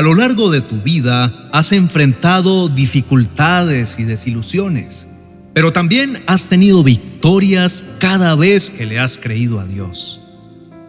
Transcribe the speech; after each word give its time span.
A 0.00 0.02
lo 0.02 0.14
largo 0.14 0.48
de 0.48 0.62
tu 0.62 0.80
vida 0.80 1.50
has 1.52 1.72
enfrentado 1.72 2.70
dificultades 2.70 3.98
y 3.98 4.04
desilusiones, 4.04 5.06
pero 5.52 5.74
también 5.74 6.22
has 6.26 6.48
tenido 6.48 6.82
victorias 6.82 7.84
cada 7.98 8.34
vez 8.34 8.70
que 8.70 8.86
le 8.86 8.98
has 8.98 9.18
creído 9.18 9.60
a 9.60 9.66
Dios. 9.66 10.22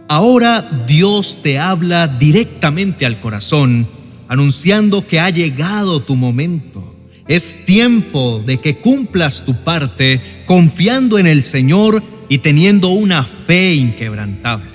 Ahora 0.07 0.85
Dios 0.87 1.41
te 1.43 1.59
habla 1.59 2.07
directamente 2.07 3.05
al 3.05 3.19
corazón, 3.19 3.85
anunciando 4.29 5.05
que 5.05 5.19
ha 5.19 5.29
llegado 5.29 6.03
tu 6.03 6.15
momento. 6.15 6.95
Es 7.27 7.65
tiempo 7.65 8.41
de 8.45 8.59
que 8.59 8.77
cumplas 8.77 9.43
tu 9.43 9.55
parte 9.55 10.21
confiando 10.45 11.19
en 11.19 11.27
el 11.27 11.43
Señor 11.43 12.01
y 12.29 12.37
teniendo 12.37 12.87
una 12.87 13.25
fe 13.25 13.73
inquebrantable. 13.73 14.71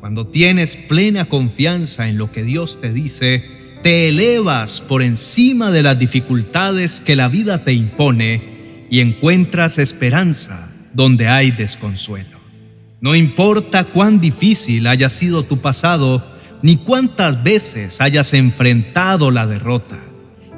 Cuando 0.00 0.26
tienes 0.26 0.74
plena 0.74 1.26
confianza 1.26 2.08
en 2.08 2.18
lo 2.18 2.32
que 2.32 2.42
Dios 2.42 2.80
te 2.80 2.92
dice, 2.92 3.59
te 3.82 4.08
elevas 4.08 4.80
por 4.80 5.02
encima 5.02 5.70
de 5.70 5.82
las 5.82 5.98
dificultades 5.98 7.00
que 7.00 7.16
la 7.16 7.28
vida 7.28 7.64
te 7.64 7.72
impone 7.72 8.86
y 8.90 9.00
encuentras 9.00 9.78
esperanza 9.78 10.70
donde 10.92 11.28
hay 11.28 11.50
desconsuelo. 11.50 12.38
No 13.00 13.14
importa 13.14 13.84
cuán 13.84 14.20
difícil 14.20 14.86
haya 14.86 15.08
sido 15.08 15.44
tu 15.44 15.58
pasado, 15.58 16.22
ni 16.62 16.76
cuántas 16.76 17.42
veces 17.42 18.00
hayas 18.02 18.34
enfrentado 18.34 19.30
la 19.30 19.46
derrota. 19.46 19.98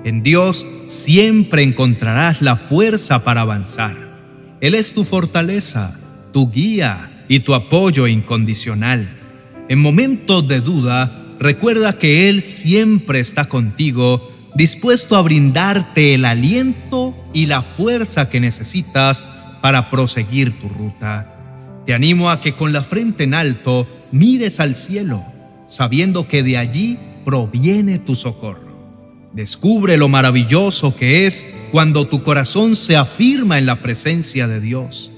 En 0.04 0.24
Dios 0.24 0.66
siempre 0.88 1.62
encontrarás 1.62 2.42
la 2.42 2.56
fuerza 2.56 3.22
para 3.22 3.42
avanzar. 3.42 3.96
Él 4.60 4.74
es 4.74 4.94
tu 4.94 5.04
fortaleza, 5.04 5.96
tu 6.32 6.50
guía 6.50 7.24
y 7.28 7.40
tu 7.40 7.54
apoyo 7.54 8.08
incondicional. 8.08 9.08
En 9.68 9.78
momentos 9.78 10.48
de 10.48 10.60
duda, 10.60 11.21
recuerda 11.42 11.98
que 11.98 12.28
Él 12.28 12.42
siempre 12.42 13.20
está 13.20 13.46
contigo, 13.46 14.30
dispuesto 14.54 15.16
a 15.16 15.22
brindarte 15.22 16.14
el 16.14 16.24
aliento 16.24 17.14
y 17.32 17.46
la 17.46 17.62
fuerza 17.62 18.28
que 18.28 18.40
necesitas 18.40 19.24
para 19.60 19.90
proseguir 19.90 20.58
tu 20.60 20.68
ruta. 20.68 21.82
Te 21.86 21.94
animo 21.94 22.30
a 22.30 22.40
que 22.40 22.54
con 22.54 22.72
la 22.72 22.82
frente 22.82 23.24
en 23.24 23.34
alto 23.34 23.86
mires 24.12 24.60
al 24.60 24.74
cielo, 24.74 25.22
sabiendo 25.66 26.28
que 26.28 26.42
de 26.42 26.58
allí 26.58 26.98
proviene 27.24 27.98
tu 27.98 28.14
socorro. 28.14 28.72
Descubre 29.32 29.96
lo 29.96 30.08
maravilloso 30.08 30.94
que 30.94 31.26
es 31.26 31.68
cuando 31.70 32.06
tu 32.06 32.22
corazón 32.22 32.76
se 32.76 32.96
afirma 32.96 33.58
en 33.58 33.66
la 33.66 33.76
presencia 33.76 34.46
de 34.46 34.60
Dios 34.60 35.12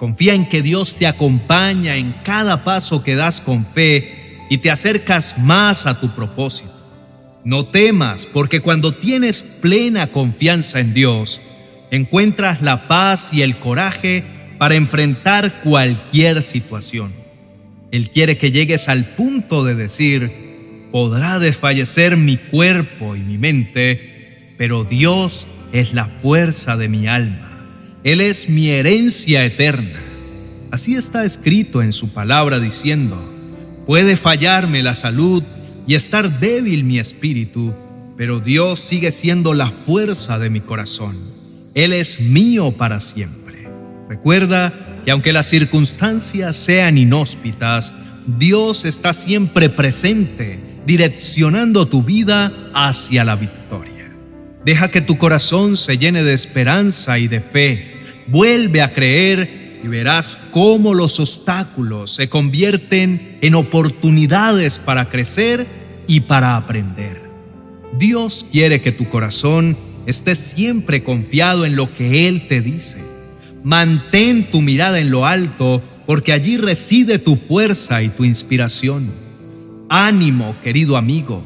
Confía 0.00 0.32
en 0.32 0.46
que 0.46 0.62
Dios 0.62 0.96
te 0.96 1.06
acompaña 1.06 1.96
en 1.96 2.14
cada 2.24 2.64
paso 2.64 3.04
que 3.04 3.16
das 3.16 3.42
con 3.42 3.66
fe 3.66 4.19
y 4.50 4.58
te 4.58 4.70
acercas 4.70 5.38
más 5.38 5.86
a 5.86 5.98
tu 5.98 6.10
propósito. 6.10 6.72
No 7.44 7.64
temas, 7.64 8.26
porque 8.26 8.60
cuando 8.60 8.92
tienes 8.92 9.42
plena 9.42 10.08
confianza 10.08 10.80
en 10.80 10.92
Dios, 10.92 11.40
encuentras 11.90 12.60
la 12.60 12.88
paz 12.88 13.32
y 13.32 13.40
el 13.40 13.56
coraje 13.56 14.24
para 14.58 14.74
enfrentar 14.74 15.62
cualquier 15.62 16.42
situación. 16.42 17.12
Él 17.92 18.10
quiere 18.10 18.36
que 18.36 18.50
llegues 18.50 18.88
al 18.88 19.04
punto 19.04 19.64
de 19.64 19.76
decir, 19.76 20.30
podrá 20.90 21.38
desfallecer 21.38 22.16
mi 22.16 22.36
cuerpo 22.36 23.16
y 23.16 23.20
mi 23.20 23.38
mente, 23.38 24.54
pero 24.58 24.84
Dios 24.84 25.46
es 25.72 25.94
la 25.94 26.06
fuerza 26.06 26.76
de 26.76 26.88
mi 26.88 27.06
alma. 27.06 27.46
Él 28.02 28.20
es 28.20 28.48
mi 28.48 28.68
herencia 28.68 29.44
eterna. 29.44 30.00
Así 30.72 30.96
está 30.96 31.24
escrito 31.24 31.82
en 31.82 31.92
su 31.92 32.12
palabra 32.12 32.58
diciendo, 32.58 33.16
puede 33.90 34.16
fallarme 34.16 34.84
la 34.84 34.94
salud 34.94 35.42
y 35.84 35.96
estar 35.96 36.38
débil 36.38 36.84
mi 36.84 37.00
espíritu, 37.00 37.74
pero 38.16 38.38
Dios 38.38 38.78
sigue 38.78 39.10
siendo 39.10 39.52
la 39.52 39.66
fuerza 39.66 40.38
de 40.38 40.48
mi 40.48 40.60
corazón. 40.60 41.16
Él 41.74 41.92
es 41.92 42.20
mío 42.20 42.70
para 42.70 43.00
siempre. 43.00 43.66
Recuerda 44.08 45.02
que 45.04 45.10
aunque 45.10 45.32
las 45.32 45.48
circunstancias 45.48 46.56
sean 46.56 46.98
inhóspitas, 46.98 47.92
Dios 48.38 48.84
está 48.84 49.12
siempre 49.12 49.68
presente, 49.68 50.60
direccionando 50.86 51.88
tu 51.88 52.04
vida 52.04 52.70
hacia 52.72 53.24
la 53.24 53.34
victoria. 53.34 54.08
Deja 54.64 54.92
que 54.92 55.00
tu 55.00 55.18
corazón 55.18 55.76
se 55.76 55.98
llene 55.98 56.22
de 56.22 56.34
esperanza 56.34 57.18
y 57.18 57.26
de 57.26 57.40
fe 57.40 58.00
Vuelve 58.30 58.80
a 58.80 58.92
creer 58.92 59.59
y 59.82 59.88
verás 59.88 60.38
cómo 60.50 60.94
los 60.94 61.20
obstáculos 61.20 62.10
se 62.12 62.28
convierten 62.28 63.38
en 63.40 63.54
oportunidades 63.54 64.78
para 64.78 65.08
crecer 65.08 65.66
y 66.06 66.20
para 66.20 66.56
aprender. 66.56 67.22
Dios 67.98 68.46
quiere 68.50 68.80
que 68.80 68.92
tu 68.92 69.08
corazón 69.08 69.76
esté 70.06 70.36
siempre 70.36 71.02
confiado 71.02 71.64
en 71.64 71.76
lo 71.76 71.94
que 71.94 72.28
Él 72.28 72.48
te 72.48 72.60
dice. 72.60 72.98
Mantén 73.62 74.50
tu 74.50 74.62
mirada 74.62 75.00
en 75.00 75.10
lo 75.10 75.26
alto 75.26 75.82
porque 76.06 76.32
allí 76.32 76.56
reside 76.56 77.18
tu 77.18 77.36
fuerza 77.36 78.02
y 78.02 78.08
tu 78.08 78.24
inspiración. 78.24 79.10
Ánimo, 79.88 80.56
querido 80.62 80.96
amigo. 80.96 81.44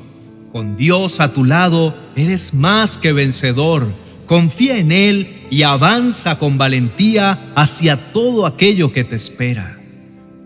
Con 0.52 0.76
Dios 0.76 1.20
a 1.20 1.32
tu 1.32 1.44
lado, 1.44 1.94
eres 2.14 2.54
más 2.54 2.96
que 2.96 3.12
vencedor 3.12 4.03
Confía 4.26 4.78
en 4.78 4.92
Él 4.92 5.46
y 5.50 5.62
avanza 5.62 6.38
con 6.38 6.58
valentía 6.58 7.52
hacia 7.54 7.96
todo 7.96 8.46
aquello 8.46 8.92
que 8.92 9.04
te 9.04 9.16
espera. 9.16 9.78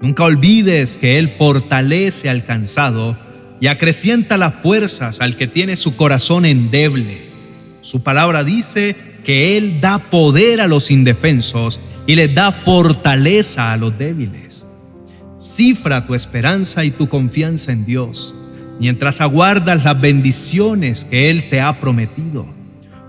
Nunca 0.00 0.25
olvides 0.25 0.97
que 0.97 1.19
Él 1.19 1.28
fortalece 1.28 2.28
al 2.28 2.44
cansado 2.44 3.16
y 3.61 3.66
acrecienta 3.66 4.37
las 4.37 4.55
fuerzas 4.55 5.21
al 5.21 5.37
que 5.37 5.47
tiene 5.47 5.77
su 5.77 5.97
corazón 5.97 6.44
endeble. 6.44 7.28
Su 7.81 8.03
palabra 8.03 8.44
dice 8.44 8.97
que 9.25 9.56
Él 9.56 9.81
da 9.81 10.10
poder 10.10 10.60
a 10.60 10.66
los 10.66 10.91
indefensos 10.91 11.81
y 12.06 12.15
les 12.15 12.34
da 12.34 12.53
fortaleza 12.53 13.72
a 13.72 13.77
los 13.77 13.99
débiles. 13.99 14.66
Cifra 15.39 16.06
tu 16.06 16.15
esperanza 16.15 16.84
y 16.84 16.91
tu 16.91 17.09
confianza 17.09 17.72
en 17.72 17.84
Dios 17.84 18.34
mientras 18.78 19.21
aguardas 19.21 19.84
las 19.84 20.00
bendiciones 20.00 21.05
que 21.05 21.31
Él 21.31 21.49
te 21.50 21.60
ha 21.60 21.81
prometido. 21.81 22.58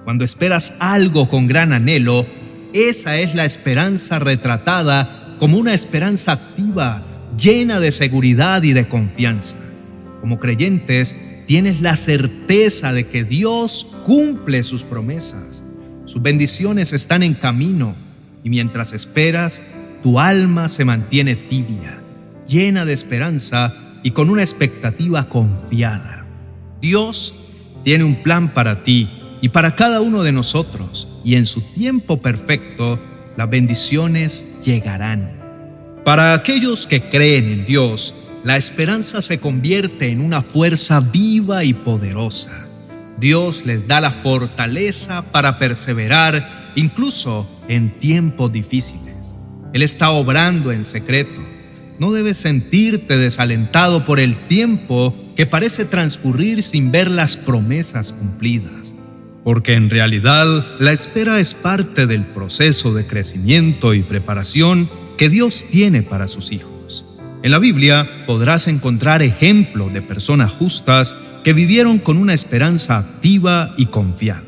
Cuando 0.10 0.26
esperas 0.26 0.74
algo 0.80 1.30
con 1.30 1.46
gran 1.46 1.72
anhelo, 1.72 2.26
esa 2.74 3.20
es 3.20 3.36
la 3.36 3.46
esperanza 3.46 4.18
retratada 4.18 5.36
como 5.38 5.60
una 5.60 5.76
esperanza 5.76 6.32
activa, 6.32 7.04
llena 7.38 7.80
de 7.80 7.92
seguridad 7.92 8.64
y 8.64 8.74
de 8.74 8.88
confianza. 8.88 9.56
Como 10.20 10.40
creyentes, 10.40 11.16
tienes 11.46 11.82
la 11.82 11.96
certeza 11.96 12.92
de 12.92 13.06
que 13.06 13.24
Dios 13.24 13.86
cumple 14.04 14.64
sus 14.64 14.84
promesas. 14.84 15.64
Sus 16.06 16.24
bendiciones 16.24 16.92
están 16.92 17.22
en 17.22 17.36
camino 17.36 17.96
y 18.44 18.50
mientras 18.50 18.94
esperas, 18.94 19.62
tu 20.02 20.20
alma 20.20 20.70
se 20.70 20.86
mantiene 20.86 21.36
tibia, 21.36 22.02
llena 22.48 22.84
de 22.84 22.94
esperanza 22.94 23.76
y 24.02 24.10
con 24.10 24.32
una 24.32 24.42
expectativa 24.42 25.30
confiada. 25.30 26.26
Dios 26.82 27.36
tiene 27.84 28.06
un 28.06 28.24
plan 28.24 28.56
para 28.56 28.82
ti 28.82 29.19
y 29.42 29.50
para 29.50 29.76
cada 29.76 30.02
uno 30.02 30.24
de 30.24 30.32
nosotros, 30.32 31.08
y 31.24 31.36
en 31.36 31.46
su 31.46 31.62
tiempo 31.62 32.22
perfecto, 32.22 33.00
las 33.38 33.50
bendiciones 33.50 34.60
llegarán. 34.64 35.32
Para 36.04 36.34
aquellos 36.34 36.88
que 36.88 37.02
creen 37.02 37.50
en 37.50 37.66
Dios, 37.66 38.14
la 38.44 38.58
esperanza 38.58 39.22
se 39.22 39.40
convierte 39.40 40.10
en 40.10 40.22
una 40.22 40.42
fuerza 40.42 41.00
viva 41.00 41.64
y 41.64 41.74
poderosa. 41.74 42.52
Dios 43.18 43.66
les 43.66 43.88
da 43.88 44.02
la 44.02 44.12
fortaleza 44.12 45.24
para 45.32 45.60
perseverar 45.60 46.72
incluso 46.76 47.48
en 47.68 47.92
tiempos 48.00 48.52
difíciles. 48.52 49.36
Él 49.74 49.82
está 49.82 50.10
obrando 50.12 50.72
en 50.72 50.84
secreto. 50.84 51.42
No 52.00 52.12
debes 52.12 52.38
sentirte 52.38 53.18
desalentado 53.18 54.06
por 54.06 54.20
el 54.20 54.48
tiempo 54.48 55.14
que 55.36 55.46
parece 55.46 55.86
transcurrir 55.86 56.64
sin 56.64 56.92
ver 56.92 57.12
las 57.12 57.36
promesas 57.36 58.14
cumplidas 58.14 58.96
porque 59.44 59.74
en 59.74 59.90
realidad 59.90 60.66
la 60.80 60.92
espera 60.92 61.40
es 61.40 61.54
parte 61.54 62.08
del 62.08 62.26
proceso 62.26 62.94
de 62.94 63.06
crecimiento 63.06 63.94
y 63.94 64.04
preparación 64.04 64.90
que 65.18 65.30
Dios 65.30 65.66
tiene 65.70 66.04
para 66.04 66.28
sus 66.28 66.52
hijos. 66.52 67.06
En 67.42 67.52
la 67.52 67.60
Biblia 67.60 68.26
podrás 68.26 68.68
encontrar 68.68 69.22
ejemplos 69.22 69.94
de 69.94 70.02
personas 70.02 70.52
justas 70.52 71.16
que 71.44 71.54
vivieron 71.54 72.00
con 72.00 72.18
una 72.18 72.34
esperanza 72.34 72.98
activa 72.98 73.74
y 73.78 73.86
confiada. 73.88 74.44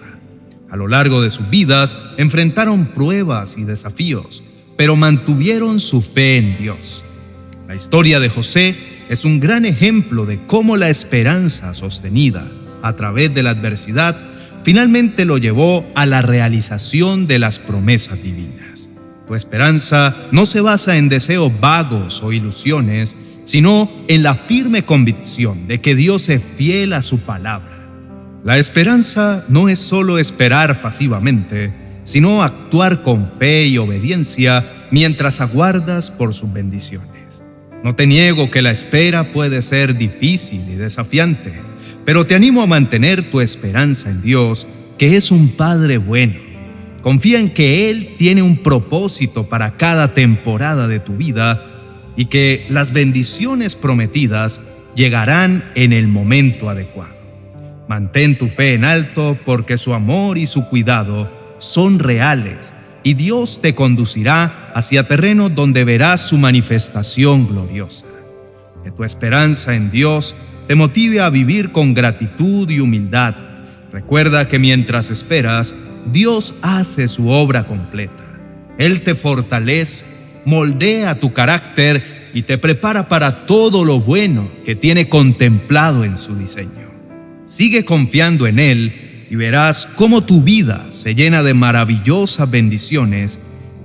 A 0.70 0.76
lo 0.76 0.88
largo 0.88 1.22
de 1.22 1.30
sus 1.30 1.50
vidas 1.50 1.98
enfrentaron 2.18 2.88
pruebas 2.88 3.58
y 3.58 3.64
desafíos, 3.64 4.44
pero 4.78 4.96
mantuvieron 4.96 5.80
su 5.80 6.02
fe 6.02 6.38
en 6.38 6.58
Dios. 6.58 7.04
La 7.68 7.76
historia 7.76 8.20
de 8.20 8.30
José 8.30 8.76
es 9.10 9.26
un 9.26 9.40
gran 9.40 9.66
ejemplo 9.66 10.26
de 10.26 10.40
cómo 10.48 10.78
la 10.78 10.90
esperanza 10.90 11.74
sostenida 11.74 12.50
a 12.82 12.96
través 12.96 13.34
de 13.34 13.44
la 13.44 13.52
adversidad 13.52 14.18
finalmente 14.64 15.26
lo 15.26 15.38
llevó 15.38 15.86
a 15.96 16.06
la 16.06 16.22
realización 16.22 17.28
de 17.28 17.40
las 17.40 17.60
promesas 17.60 18.22
divinas. 18.22 18.90
Tu 19.28 19.36
esperanza 19.36 20.16
no 20.32 20.46
se 20.46 20.62
basa 20.62 20.98
en 20.98 21.10
deseos 21.10 21.52
vagos 21.60 22.22
o 22.24 22.34
ilusiones, 22.34 23.16
sino 23.44 23.90
en 24.08 24.24
la 24.24 24.36
firme 24.36 24.84
convicción 24.84 25.68
de 25.68 25.80
que 25.80 25.96
Dios 25.96 26.30
es 26.30 26.44
fiel 26.58 26.94
a 26.94 27.02
su 27.02 27.20
palabra. 27.20 27.88
La 28.44 28.58
esperanza 28.58 29.46
no 29.50 29.70
es 29.70 29.80
solo 29.80 30.18
esperar 30.18 30.82
pasivamente, 30.82 31.72
sino 32.04 32.44
actuar 32.44 33.04
con 33.04 33.32
fe 33.38 33.68
y 33.68 33.78
obediencia 33.78 34.66
mientras 34.90 35.42
aguardas 35.42 36.12
por 36.12 36.34
sus 36.34 36.52
bendiciones. 36.52 37.44
No 37.84 37.96
te 37.96 38.06
niego 38.08 38.52
que 38.52 38.62
la 38.62 38.72
espera 38.72 39.32
puede 39.32 39.62
ser 39.62 39.98
difícil 39.98 40.62
y 40.70 40.76
desafiante, 40.76 41.54
pero 42.12 42.28
te 42.28 42.36
animo 42.36 42.62
a 42.62 42.66
mantener 42.68 43.32
tu 43.32 43.40
esperanza 43.40 44.10
en 44.10 44.22
Dios, 44.22 44.68
que 44.98 45.16
es 45.16 45.32
un 45.32 45.48
Padre 45.48 45.98
bueno. 45.98 46.42
Confía 47.02 47.40
en 47.40 47.52
que 47.52 47.90
Él 47.90 48.16
tiene 48.18 48.42
un 48.42 48.58
propósito 48.58 49.48
para 49.48 49.78
cada 49.78 50.14
temporada 50.14 50.90
de 50.90 51.00
tu 51.00 51.16
vida 51.16 51.66
y 52.18 52.26
que 52.26 52.66
las 52.68 52.92
bendiciones 52.92 53.76
prometidas 53.76 54.60
llegarán 54.94 55.72
en 55.74 55.94
el 55.94 56.10
momento 56.10 56.70
adecuado. 56.70 57.16
Mantén 57.88 58.38
tu 58.38 58.50
fe 58.50 58.74
en 58.74 58.84
alto 58.84 59.38
porque 59.46 59.78
su 59.78 59.94
amor 59.94 60.38
y 60.38 60.48
su 60.48 60.68
cuidado 60.68 61.32
son 61.60 61.98
reales 61.98 62.74
y 63.04 63.14
Dios 63.14 63.62
te 63.62 63.74
conducirá 63.74 64.74
hacia 64.76 65.08
terrenos 65.08 65.56
donde 65.56 65.86
verás 65.86 66.28
su 66.28 66.38
manifestación 66.38 67.48
gloriosa. 67.48 68.06
Que 68.84 68.92
tu 68.92 69.06
esperanza 69.06 69.76
en 69.76 69.92
Dios 69.92 70.36
te 70.72 70.76
motive 70.76 71.20
a 71.20 71.30
vivir 71.30 71.74
con 71.74 71.94
gratitud 71.94 72.70
y 72.70 72.80
humildad. 72.80 73.36
Recuerda 73.92 74.48
que 74.48 74.58
mientras 74.58 75.12
esperas, 75.12 75.76
Dios 76.14 76.54
hace 76.62 77.10
su 77.10 77.28
obra 77.28 77.66
completa. 77.66 78.24
Él 78.78 79.02
te 79.02 79.16
fortalece, 79.16 80.06
moldea 80.46 81.20
tu 81.20 81.34
carácter 81.34 82.30
y 82.34 82.44
te 82.44 82.58
prepara 82.58 83.10
para 83.10 83.46
todo 83.46 83.84
lo 83.84 84.00
bueno 84.00 84.50
que 84.64 84.78
tiene 84.78 85.10
contemplado 85.10 86.06
en 86.06 86.18
su 86.18 86.38
diseño. 86.38 86.88
Sigue 87.44 87.84
confiando 87.84 88.48
en 88.48 88.58
Él 88.58 89.28
y 89.30 89.36
verás 89.36 89.86
cómo 89.98 90.24
tu 90.24 90.42
vida 90.42 90.88
se 90.92 91.16
llena 91.16 91.44
de 91.44 91.54
maravillosas 91.54 92.50
bendiciones 92.50 93.42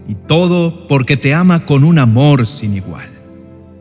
y 0.08 0.14
todo 0.14 0.86
porque 0.86 1.16
te 1.16 1.34
ama 1.34 1.66
con 1.66 1.82
un 1.82 1.98
amor 1.98 2.46
sin 2.46 2.76
igual. 2.76 3.08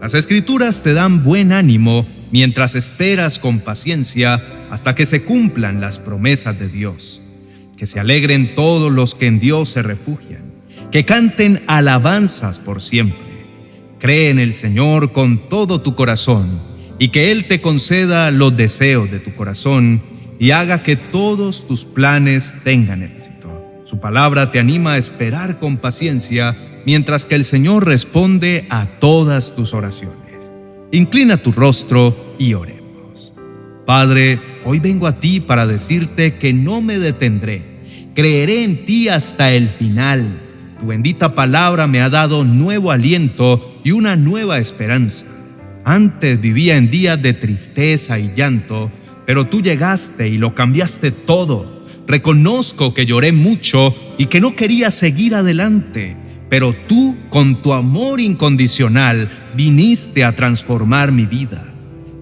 Las 0.01 0.15
escrituras 0.15 0.81
te 0.81 0.95
dan 0.95 1.23
buen 1.23 1.51
ánimo 1.51 2.14
mientras 2.31 2.75
esperas 2.75 3.39
con 3.39 3.59
paciencia 3.59 4.41
hasta 4.69 4.95
que 4.95 5.05
se 5.05 5.23
cumplan 5.23 5.81
las 5.81 5.99
promesas 5.99 6.59
de 6.59 6.67
Dios. 6.67 7.21
Que 7.77 7.87
se 7.87 7.99
alegren 7.99 8.55
todos 8.55 8.91
los 8.91 9.15
que 9.15 9.27
en 9.27 9.39
Dios 9.39 9.69
se 9.69 9.81
refugian, 9.81 10.43
que 10.91 11.05
canten 11.05 11.61
alabanzas 11.67 12.59
por 12.59 12.81
siempre. 12.81 13.19
Cree 13.99 14.29
en 14.29 14.39
el 14.39 14.53
Señor 14.53 15.11
con 15.11 15.49
todo 15.49 15.81
tu 15.81 15.95
corazón 15.95 16.47
y 16.99 17.09
que 17.09 17.31
Él 17.31 17.45
te 17.45 17.61
conceda 17.61 18.31
los 18.31 18.55
deseos 18.55 19.11
de 19.11 19.19
tu 19.19 19.35
corazón 19.35 20.01
y 20.39 20.51
haga 20.51 20.83
que 20.83 20.95
todos 20.95 21.67
tus 21.67 21.85
planes 21.85 22.55
tengan 22.63 23.03
éxito. 23.03 23.45
Su 23.83 23.99
palabra 23.99 24.51
te 24.51 24.59
anima 24.59 24.93
a 24.93 24.97
esperar 24.97 25.59
con 25.59 25.77
paciencia 25.77 26.57
mientras 26.85 27.25
que 27.25 27.35
el 27.35 27.45
Señor 27.45 27.85
responde 27.85 28.65
a 28.69 28.85
todas 28.99 29.55
tus 29.55 29.73
oraciones. 29.73 30.24
Inclina 30.95 31.35
tu 31.35 31.51
rostro 31.51 32.35
y 32.39 32.53
oremos. 32.53 33.33
Padre, 33.85 34.39
hoy 34.63 34.79
vengo 34.79 35.07
a 35.07 35.19
ti 35.19 35.41
para 35.41 35.67
decirte 35.67 36.35
que 36.35 36.53
no 36.53 36.79
me 36.79 36.99
detendré. 36.99 38.11
Creeré 38.15 38.63
en 38.63 38.85
ti 38.85 39.09
hasta 39.09 39.51
el 39.51 39.67
final. 39.67 40.41
Tu 40.79 40.85
bendita 40.85 41.35
palabra 41.35 41.85
me 41.87 41.99
ha 41.99 42.09
dado 42.09 42.45
nuevo 42.45 42.91
aliento 42.91 43.77
y 43.83 43.91
una 43.91 44.15
nueva 44.15 44.57
esperanza. 44.57 45.25
Antes 45.83 46.39
vivía 46.39 46.77
en 46.77 46.89
días 46.89 47.21
de 47.21 47.33
tristeza 47.33 48.17
y 48.17 48.33
llanto, 48.33 48.89
pero 49.25 49.47
tú 49.47 49.61
llegaste 49.61 50.29
y 50.29 50.37
lo 50.37 50.55
cambiaste 50.55 51.11
todo. 51.11 51.83
Reconozco 52.07 52.93
que 52.93 53.05
lloré 53.05 53.33
mucho 53.33 53.93
y 54.17 54.27
que 54.27 54.39
no 54.39 54.55
quería 54.55 54.91
seguir 54.91 55.35
adelante, 55.35 56.15
pero 56.49 56.73
tú, 56.87 57.15
con 57.29 57.61
tu 57.61 57.73
amor 57.73 58.19
incondicional, 58.21 59.29
viniste 59.55 60.23
a 60.23 60.35
transformar 60.35 61.11
mi 61.11 61.25
vida. 61.25 61.65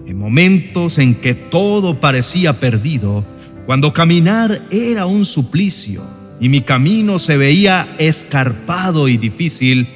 En 0.06 0.18
momentos 0.18 0.98
en 0.98 1.14
que 1.14 1.34
todo 1.34 2.00
parecía 2.00 2.54
perdido, 2.54 3.24
cuando 3.66 3.92
caminar 3.92 4.62
era 4.70 5.06
un 5.06 5.24
suplicio 5.24 6.02
y 6.40 6.48
mi 6.48 6.60
camino 6.60 7.18
se 7.18 7.36
veía 7.36 7.88
escarpado 7.98 9.08
y 9.08 9.16
difícil, 9.16 9.86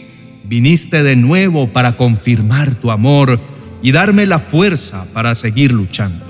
viniste 0.45 1.03
de 1.03 1.17
nuevo 1.17 1.73
para 1.73 1.97
confirmar 1.97 2.75
tu 2.75 2.91
amor 2.91 3.39
y 3.83 3.93
darme 3.93 4.27
la 4.27 4.39
fuerza 4.39 5.07
para 5.13 5.35
seguir 5.35 5.73
luchando. 5.73 6.25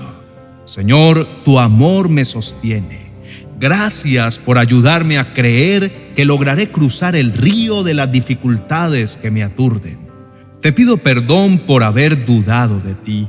Señor, 0.65 1.27
tu 1.43 1.59
amor 1.59 2.09
me 2.09 2.25
sostiene. 2.25 3.08
Gracias 3.59 4.37
por 4.37 4.57
ayudarme 4.57 5.17
a 5.17 5.33
creer 5.33 6.13
que 6.15 6.23
lograré 6.23 6.71
cruzar 6.71 7.15
el 7.17 7.33
río 7.33 7.83
de 7.83 7.93
las 7.93 8.09
dificultades 8.09 9.17
que 9.17 9.31
me 9.31 9.43
aturden. 9.43 9.99
Te 10.61 10.71
pido 10.71 10.97
perdón 10.97 11.59
por 11.59 11.83
haber 11.83 12.25
dudado 12.25 12.79
de 12.79 12.93
ti, 12.93 13.27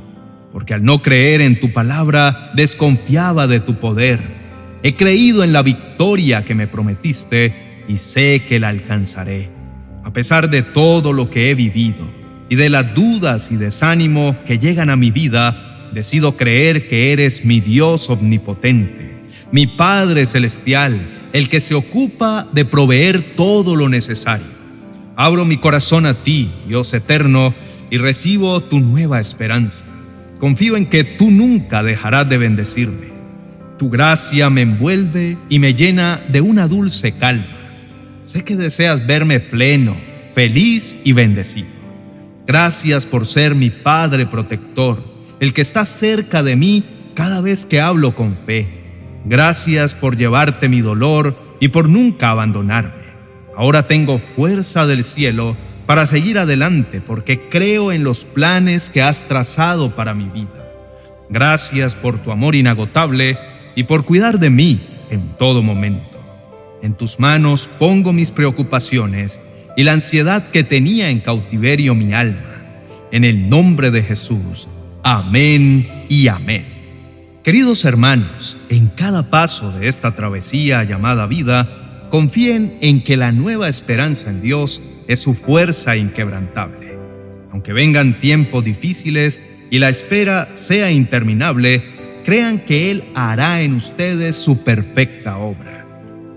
porque 0.53 0.73
al 0.73 0.85
no 0.85 1.01
creer 1.01 1.41
en 1.41 1.59
tu 1.59 1.73
palabra 1.73 2.51
desconfiaba 2.55 3.45
de 3.47 3.59
tu 3.59 3.75
poder. 3.75 4.21
He 4.83 4.95
creído 4.95 5.43
en 5.43 5.51
la 5.51 5.63
victoria 5.63 6.45
que 6.45 6.55
me 6.55 6.67
prometiste 6.67 7.83
y 7.89 7.97
sé 7.97 8.43
que 8.47 8.59
la 8.59 8.69
alcanzaré, 8.69 9.49
a 10.03 10.13
pesar 10.13 10.49
de 10.49 10.61
todo 10.61 11.11
lo 11.11 11.29
que 11.29 11.51
he 11.51 11.55
vivido 11.55 12.09
y 12.47 12.55
de 12.55 12.69
las 12.69 12.95
dudas 12.95 13.51
y 13.51 13.57
desánimo 13.57 14.35
que 14.45 14.59
llegan 14.59 14.89
a 14.89 14.95
mi 14.95 15.11
vida, 15.11 15.89
decido 15.93 16.37
creer 16.37 16.87
que 16.87 17.11
eres 17.11 17.43
mi 17.43 17.59
Dios 17.59 18.09
omnipotente, 18.09 19.10
mi 19.51 19.67
Padre 19.67 20.25
celestial, 20.25 21.29
el 21.33 21.49
que 21.49 21.61
se 21.61 21.75
ocupa 21.75 22.47
de 22.51 22.65
proveer 22.65 23.35
todo 23.35 23.75
lo 23.75 23.89
necesario. 23.89 24.47
Abro 25.15 25.45
mi 25.45 25.57
corazón 25.57 26.05
a 26.05 26.13
ti, 26.13 26.49
Dios 26.67 26.93
eterno, 26.93 27.53
y 27.89 27.97
recibo 27.97 28.61
tu 28.61 28.79
nueva 28.79 29.19
esperanza. 29.19 29.85
Confío 30.39 30.77
en 30.77 30.85
que 30.85 31.03
tú 31.03 31.29
nunca 31.29 31.83
dejarás 31.83 32.27
de 32.29 32.37
bendecirme. 32.37 33.11
Tu 33.77 33.89
gracia 33.89 34.49
me 34.49 34.61
envuelve 34.61 35.37
y 35.49 35.59
me 35.59 35.73
llena 35.73 36.21
de 36.29 36.41
una 36.41 36.67
dulce 36.67 37.11
calma. 37.11 37.45
Sé 38.21 38.43
que 38.43 38.55
deseas 38.55 39.05
verme 39.05 39.39
pleno, 39.39 39.97
feliz 40.33 40.97
y 41.03 41.13
bendecido. 41.13 41.67
Gracias 42.47 43.05
por 43.05 43.27
ser 43.27 43.55
mi 43.55 43.69
Padre 43.69 44.25
protector, 44.25 45.03
el 45.39 45.53
que 45.53 45.61
está 45.61 45.85
cerca 45.85 46.41
de 46.43 46.55
mí 46.55 46.83
cada 47.13 47.41
vez 47.41 47.65
que 47.65 47.81
hablo 47.81 48.15
con 48.15 48.37
fe. 48.37 48.80
Gracias 49.25 49.93
por 49.93 50.17
llevarte 50.17 50.67
mi 50.67 50.81
dolor 50.81 51.35
y 51.59 51.69
por 51.69 51.87
nunca 51.87 52.31
abandonarme. 52.31 53.11
Ahora 53.55 53.87
tengo 53.87 54.19
fuerza 54.19 54.87
del 54.87 55.03
cielo 55.03 55.55
para 55.85 56.05
seguir 56.05 56.39
adelante 56.39 57.01
porque 57.01 57.49
creo 57.49 57.91
en 57.91 58.03
los 58.03 58.25
planes 58.25 58.89
que 58.89 59.01
has 59.01 59.27
trazado 59.27 59.91
para 59.91 60.13
mi 60.13 60.25
vida. 60.25 60.71
Gracias 61.29 61.95
por 61.95 62.17
tu 62.17 62.31
amor 62.31 62.55
inagotable 62.55 63.37
y 63.75 63.83
por 63.83 64.05
cuidar 64.05 64.39
de 64.39 64.49
mí 64.49 64.79
en 65.09 65.37
todo 65.37 65.61
momento. 65.61 66.19
En 66.81 66.95
tus 66.95 67.19
manos 67.19 67.69
pongo 67.79 68.11
mis 68.13 68.31
preocupaciones 68.31 69.39
y 69.77 69.83
la 69.83 69.93
ansiedad 69.93 70.49
que 70.49 70.63
tenía 70.63 71.09
en 71.09 71.19
cautiverio 71.19 71.93
mi 71.93 72.13
alma. 72.13 72.41
En 73.11 73.23
el 73.23 73.49
nombre 73.49 73.91
de 73.91 74.01
Jesús. 74.01 74.67
Amén 75.03 76.05
y 76.09 76.27
amén. 76.27 76.70
Queridos 77.43 77.85
hermanos, 77.85 78.57
en 78.69 78.87
cada 78.87 79.31
paso 79.31 79.71
de 79.71 79.87
esta 79.87 80.15
travesía 80.15 80.83
llamada 80.83 81.25
vida, 81.25 82.07
confíen 82.11 82.77
en 82.81 83.03
que 83.03 83.17
la 83.17 83.31
nueva 83.31 83.67
esperanza 83.67 84.29
en 84.29 84.41
Dios 84.41 84.81
es 85.07 85.21
su 85.21 85.33
fuerza 85.33 85.97
inquebrantable. 85.97 86.97
Aunque 87.51 87.73
vengan 87.73 88.19
tiempos 88.19 88.63
difíciles 88.63 89.41
y 89.71 89.79
la 89.79 89.89
espera 89.89 90.49
sea 90.53 90.91
interminable, 90.91 91.83
crean 92.23 92.59
que 92.59 92.91
Él 92.91 93.05
hará 93.15 93.61
en 93.61 93.73
ustedes 93.73 94.35
su 94.35 94.63
perfecta 94.63 95.37
obra. 95.37 95.87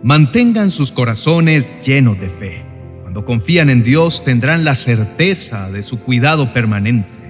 Mantengan 0.02 0.70
sus 0.70 0.90
corazones 0.90 1.72
llenos 1.84 2.18
de 2.18 2.30
fe 2.30 2.74
cuando 3.14 3.26
confían 3.26 3.70
en 3.70 3.84
Dios 3.84 4.24
tendrán 4.24 4.64
la 4.64 4.74
certeza 4.74 5.70
de 5.70 5.84
su 5.84 6.00
cuidado 6.00 6.52
permanente. 6.52 7.23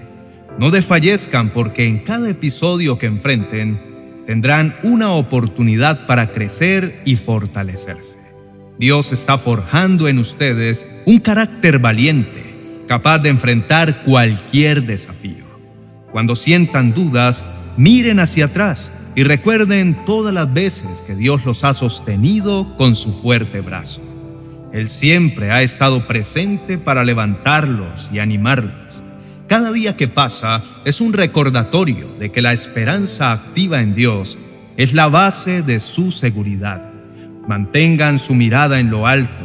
No 0.58 0.70
desfallezcan 0.70 1.49
porque 1.49 1.87
en 1.87 1.99
cada 1.99 2.30
episodio 2.30 2.96
que 2.96 3.06
enfrenten 3.06 4.23
tendrán 4.26 4.76
una 4.84 5.11
oportunidad 5.12 6.06
para 6.06 6.30
crecer 6.30 7.00
y 7.04 7.16
fortalecerse. 7.16 8.18
Dios 8.78 9.12
está 9.12 9.37
forjando 9.38 10.08
en 10.08 10.18
ustedes 10.18 10.87
un 11.06 11.18
carácter 11.18 11.78
valiente, 11.78 12.82
capaz 12.88 13.18
de 13.18 13.28
enfrentar 13.28 14.02
cualquier 14.02 14.84
desafío. 14.84 15.44
Cuando 16.11 16.34
sientan 16.37 16.94
dudas, 16.94 17.44
miren 17.76 18.20
hacia 18.20 18.46
atrás 18.46 19.11
y 19.14 19.25
recuerden 19.25 20.04
todas 20.06 20.32
las 20.32 20.52
veces 20.52 21.00
que 21.02 21.14
Dios 21.14 21.44
los 21.44 21.64
ha 21.64 21.75
sostenido 21.75 22.76
con 22.76 22.94
su 22.94 23.12
fuerte 23.12 23.61
brazo. 23.61 24.00
Él 24.73 24.88
siempre 24.88 25.52
ha 25.52 25.62
estado 25.62 26.06
presente 26.08 26.78
para 26.78 27.04
levantarlos 27.04 28.11
y 28.12 28.18
animarlos. 28.18 29.03
Cada 29.46 29.72
día 29.72 29.94
que 29.94 30.08
pasa 30.08 30.62
es 30.86 31.02
un 31.02 31.12
recordatorio 31.12 32.08
de 32.18 32.32
que 32.32 32.40
la 32.40 32.54
esperanza 32.54 33.30
activa 33.32 33.82
en 33.82 33.94
Dios 33.94 34.38
es 34.78 34.94
la 34.94 35.08
base 35.08 35.60
de 35.60 35.80
su 35.80 36.12
seguridad. 36.12 36.90
Mantengan 37.46 38.18
su 38.18 38.34
mirada 38.34 38.80
en 38.80 38.90
lo 38.90 39.06
alto. 39.06 39.44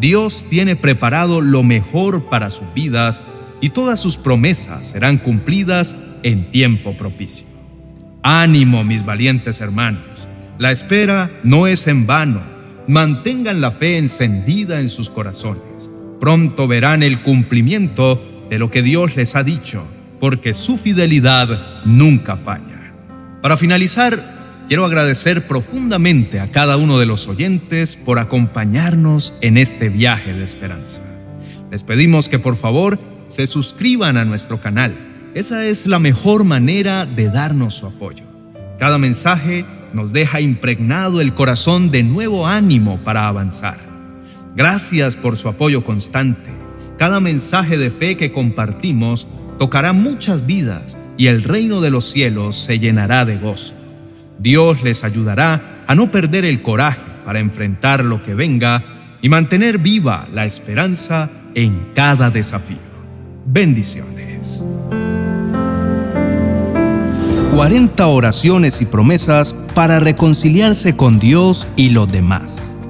Dios 0.00 0.46
tiene 0.48 0.76
preparado 0.76 1.42
lo 1.42 1.62
mejor 1.62 2.30
para 2.30 2.50
sus 2.50 2.72
vidas 2.74 3.22
y 3.60 3.68
todas 3.68 4.00
sus 4.00 4.16
promesas 4.16 4.86
serán 4.88 5.18
cumplidas 5.18 5.94
en 6.22 6.50
tiempo 6.50 6.96
propicio. 6.96 7.46
Ánimo, 8.22 8.82
mis 8.82 9.04
valientes 9.04 9.60
hermanos. 9.60 10.26
La 10.56 10.72
espera 10.72 11.30
no 11.42 11.66
es 11.66 11.86
en 11.86 12.06
vano. 12.06 12.40
Mantengan 12.88 13.60
la 13.60 13.70
fe 13.70 13.98
encendida 13.98 14.80
en 14.80 14.88
sus 14.88 15.10
corazones. 15.10 15.90
Pronto 16.18 16.66
verán 16.66 17.02
el 17.02 17.20
cumplimiento 17.20 18.33
de 18.54 18.60
lo 18.60 18.70
que 18.70 18.82
Dios 18.82 19.16
les 19.16 19.34
ha 19.34 19.42
dicho, 19.42 19.82
porque 20.20 20.54
su 20.54 20.78
fidelidad 20.78 21.82
nunca 21.84 22.36
falla. 22.36 22.92
Para 23.42 23.56
finalizar, 23.56 24.64
quiero 24.68 24.84
agradecer 24.84 25.48
profundamente 25.48 26.38
a 26.38 26.52
cada 26.52 26.76
uno 26.76 27.00
de 27.00 27.04
los 27.04 27.26
oyentes 27.26 27.96
por 27.96 28.20
acompañarnos 28.20 29.34
en 29.40 29.58
este 29.58 29.88
viaje 29.88 30.32
de 30.32 30.44
esperanza. 30.44 31.02
Les 31.72 31.82
pedimos 31.82 32.28
que 32.28 32.38
por 32.38 32.54
favor 32.54 33.00
se 33.26 33.48
suscriban 33.48 34.16
a 34.16 34.24
nuestro 34.24 34.60
canal. 34.60 34.96
Esa 35.34 35.66
es 35.66 35.88
la 35.88 35.98
mejor 35.98 36.44
manera 36.44 37.06
de 37.06 37.30
darnos 37.30 37.74
su 37.74 37.86
apoyo. 37.88 38.22
Cada 38.78 38.98
mensaje 38.98 39.64
nos 39.92 40.12
deja 40.12 40.40
impregnado 40.40 41.20
el 41.20 41.34
corazón 41.34 41.90
de 41.90 42.04
nuevo 42.04 42.46
ánimo 42.46 43.02
para 43.02 43.26
avanzar. 43.26 43.80
Gracias 44.54 45.16
por 45.16 45.36
su 45.36 45.48
apoyo 45.48 45.84
constante. 45.84 46.63
Cada 46.98 47.20
mensaje 47.20 47.76
de 47.76 47.90
fe 47.90 48.16
que 48.16 48.32
compartimos 48.32 49.26
tocará 49.58 49.92
muchas 49.92 50.46
vidas 50.46 50.96
y 51.16 51.26
el 51.26 51.42
reino 51.42 51.80
de 51.80 51.90
los 51.90 52.04
cielos 52.04 52.56
se 52.56 52.78
llenará 52.78 53.24
de 53.24 53.36
gozo. 53.36 53.74
Dios 54.38 54.82
les 54.82 55.04
ayudará 55.04 55.84
a 55.86 55.94
no 55.94 56.10
perder 56.10 56.44
el 56.44 56.62
coraje 56.62 57.00
para 57.24 57.40
enfrentar 57.40 58.04
lo 58.04 58.22
que 58.22 58.34
venga 58.34 58.84
y 59.22 59.28
mantener 59.28 59.78
viva 59.78 60.28
la 60.32 60.44
esperanza 60.44 61.30
en 61.54 61.88
cada 61.94 62.30
desafío. 62.30 62.76
Bendiciones. 63.46 64.66
40 67.54 68.06
oraciones 68.08 68.80
y 68.80 68.84
promesas 68.84 69.54
para 69.74 70.00
reconciliarse 70.00 70.96
con 70.96 71.20
Dios 71.20 71.68
y 71.76 71.90
los 71.90 72.08
demás. 72.08 72.73